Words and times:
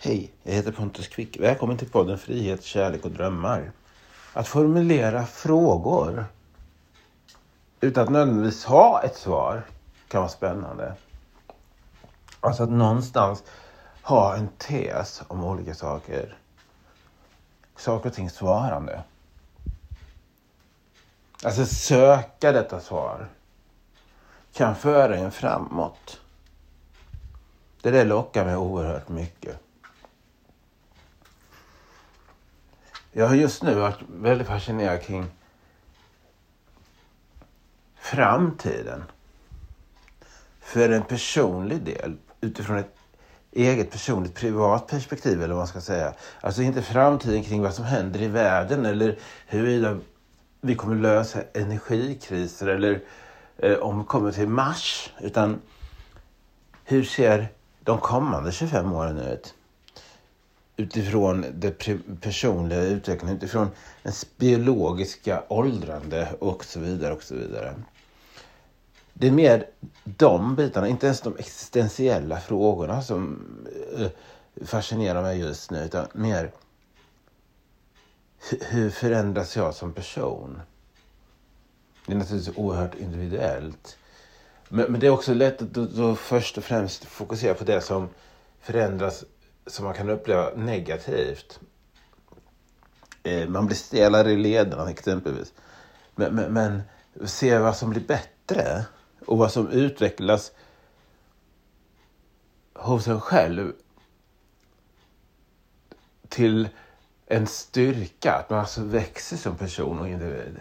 Hej, 0.00 0.32
jag 0.42 0.52
heter 0.52 0.72
Pontus 0.72 1.08
Quick. 1.08 1.40
Välkommen 1.40 1.76
till 1.76 1.90
podden 1.90 2.18
Frihet, 2.18 2.64
kärlek 2.64 3.04
och 3.04 3.10
drömmar. 3.10 3.72
Att 4.32 4.48
formulera 4.48 5.26
frågor 5.26 6.24
utan 7.80 8.04
att 8.04 8.10
nödvändigtvis 8.10 8.64
ha 8.64 9.02
ett 9.02 9.16
svar 9.16 9.66
kan 10.08 10.20
vara 10.20 10.30
spännande. 10.30 10.94
Alltså 12.40 12.62
att 12.62 12.70
någonstans 12.70 13.42
ha 14.02 14.36
en 14.36 14.48
tes 14.48 15.22
om 15.28 15.44
olika 15.44 15.74
saker. 15.74 16.38
Saker 17.76 18.08
och 18.08 18.14
ting 18.14 18.30
svarande. 18.30 19.02
Alltså 21.44 21.66
söka 21.66 22.52
detta 22.52 22.80
svar 22.80 23.28
kan 24.52 24.76
föra 24.76 25.16
en 25.16 25.30
framåt. 25.30 26.20
Det 27.82 27.90
där 27.90 28.04
lockar 28.04 28.44
mig 28.44 28.56
oerhört 28.56 29.08
mycket. 29.08 29.60
Jag 33.12 33.28
har 33.28 33.34
just 33.34 33.62
nu 33.62 33.74
varit 33.74 33.98
väldigt 34.08 34.46
fascinerad 34.46 35.02
kring 35.02 35.26
framtiden. 37.96 39.04
För 40.60 40.90
en 40.90 41.02
personlig 41.02 41.82
del, 41.82 42.16
utifrån 42.40 42.76
ett 42.76 42.94
eget 43.52 43.90
personligt 43.90 44.34
privat 44.34 44.86
perspektiv 44.86 45.42
eller 45.42 45.48
vad 45.48 45.56
man 45.56 45.66
ska 45.66 45.80
säga. 45.80 46.14
Alltså 46.40 46.62
inte 46.62 46.82
framtiden 46.82 47.44
kring 47.44 47.62
vad 47.62 47.74
som 47.74 47.84
händer 47.84 48.22
i 48.22 48.28
världen 48.28 48.86
eller 48.86 49.18
huruvida 49.46 49.98
vi 50.60 50.74
kommer 50.74 50.96
lösa 50.96 51.42
energikriser 51.54 52.66
eller 52.66 53.00
eh, 53.56 53.78
om 53.78 53.98
vi 53.98 54.04
kommer 54.04 54.32
till 54.32 54.48
Mars. 54.48 55.12
Utan 55.20 55.60
hur 56.84 57.04
ser 57.04 57.48
de 57.80 57.98
kommande 57.98 58.52
25 58.52 58.92
åren 58.92 59.18
ut? 59.18 59.54
Utifrån 60.80 61.44
det 61.54 61.70
personliga 62.20 62.82
utvecklingen, 62.82 63.36
utifrån 63.36 63.70
ens 64.02 64.36
biologiska 64.36 65.42
åldrande 65.48 66.28
och 66.38 66.64
så 66.64 66.80
vidare 66.80 67.14
och 67.14 67.22
så 67.22 67.34
vidare. 67.34 67.74
Det 69.12 69.26
är 69.26 69.32
mer 69.32 69.66
de 70.04 70.56
bitarna, 70.56 70.88
inte 70.88 71.06
ens 71.06 71.20
de 71.20 71.36
existentiella 71.36 72.40
frågorna 72.40 73.02
som 73.02 73.46
eh, 73.98 74.08
fascinerar 74.66 75.22
mig 75.22 75.38
just 75.38 75.70
nu, 75.70 75.84
utan 75.84 76.06
mer 76.12 76.50
hur 78.60 78.90
förändras 78.90 79.56
jag 79.56 79.74
som 79.74 79.92
person? 79.92 80.60
Det 82.06 82.12
är 82.12 82.16
naturligtvis 82.16 82.56
oerhört 82.56 82.94
individuellt. 82.94 83.98
Men, 84.68 84.92
men 84.92 85.00
det 85.00 85.06
är 85.06 85.10
också 85.10 85.34
lätt 85.34 85.62
att 85.62 85.74
då, 85.74 85.86
då 85.86 86.16
först 86.16 86.58
och 86.58 86.64
främst 86.64 87.04
fokusera 87.04 87.54
på 87.54 87.64
det 87.64 87.80
som 87.80 88.08
förändras 88.60 89.24
som 89.68 89.84
man 89.84 89.94
kan 89.94 90.10
uppleva 90.10 90.50
negativt. 90.54 91.60
Eh, 93.22 93.48
man 93.48 93.66
blir 93.66 93.76
stelare 93.76 94.32
i 94.32 94.36
lederna 94.36 94.90
exempelvis. 94.90 95.52
Men, 96.14 96.34
men, 96.34 96.52
men 96.52 96.82
se 97.28 97.58
vad 97.58 97.76
som 97.76 97.90
blir 97.90 98.02
bättre 98.06 98.84
och 99.26 99.38
vad 99.38 99.52
som 99.52 99.68
utvecklas 99.68 100.52
hos 102.74 103.08
en 103.08 103.20
själv 103.20 103.72
till 106.28 106.68
en 107.26 107.46
styrka, 107.46 108.32
att 108.32 108.50
man 108.50 108.58
alltså 108.58 108.82
växer 108.82 109.36
som 109.36 109.56
person 109.56 109.98
och 109.98 110.08
individ. 110.08 110.60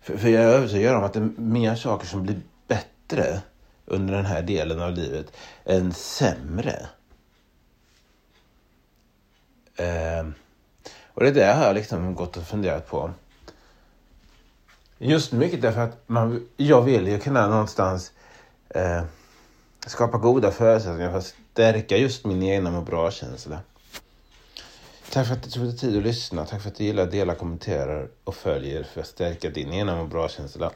För, 0.00 0.16
för 0.16 0.28
jag 0.28 0.42
är 0.44 0.48
övertygad 0.48 0.96
om 0.96 1.04
att 1.04 1.12
det 1.12 1.20
är 1.20 1.30
mer 1.36 1.74
saker 1.74 2.06
som 2.06 2.22
blir 2.22 2.40
bättre 2.66 3.40
under 3.86 4.14
den 4.14 4.24
här 4.24 4.42
delen 4.42 4.82
av 4.82 4.92
livet 4.92 5.32
än 5.64 5.92
sämre. 5.92 6.86
Eh, 9.76 10.26
och 11.06 11.24
det 11.24 11.30
där 11.30 11.54
har 11.54 11.64
jag 11.64 11.74
liksom 11.74 12.14
gått 12.14 12.36
och 12.36 12.42
funderat 12.42 12.88
på. 12.88 13.10
Just 14.98 15.32
mycket 15.32 15.62
därför 15.62 15.80
att 15.80 16.08
man, 16.08 16.48
jag 16.56 16.82
vill 16.82 17.08
ju 17.08 17.18
kunna 17.18 17.48
någonstans 17.48 18.12
eh, 18.68 19.02
skapa 19.86 20.18
goda 20.18 20.50
förutsättningar 20.50 21.10
för 21.10 21.18
att 21.18 21.34
stärka 21.52 21.96
just 21.96 22.24
min 22.24 22.42
egna 22.42 22.70
må 22.70 22.80
bra-känsla. 22.80 23.58
Tack 25.10 25.26
för 25.26 25.34
att 25.34 25.42
du 25.42 25.50
tog 25.50 25.64
dig 25.64 25.76
tid 25.76 25.96
att 25.96 26.02
lyssna. 26.02 26.46
Tack 26.46 26.62
för 26.62 26.68
att 26.68 26.74
du 26.74 26.84
gillar, 26.84 27.06
delar, 27.06 27.34
kommenterar 27.34 28.08
och 28.24 28.34
följer 28.34 28.82
för 28.82 29.00
att 29.00 29.06
stärka 29.06 29.50
din 29.50 29.72
egna 29.72 29.96
må 29.96 30.04
bra-känsla. 30.04 30.70